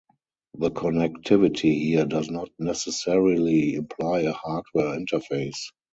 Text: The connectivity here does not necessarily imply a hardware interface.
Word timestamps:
The 0.55 0.71
connectivity 0.71 1.75
here 1.77 2.05
does 2.05 2.27
not 2.27 2.49
necessarily 2.57 3.75
imply 3.75 4.21
a 4.21 4.31
hardware 4.33 4.97
interface. 4.99 5.59